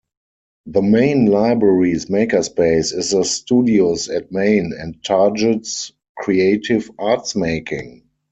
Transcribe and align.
The 0.65 0.81
Main 0.81 1.27
library's 1.27 2.07
makerspace 2.07 2.91
is 2.91 3.11
the 3.11 3.23
"Studio's 3.23 4.09
at 4.09 4.31
Main" 4.31 4.73
and 4.75 4.95
targets 5.03 5.91
creative 6.19 6.89
arts 6.97 7.35
making. 7.35 8.01